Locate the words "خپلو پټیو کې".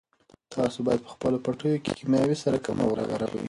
1.15-1.91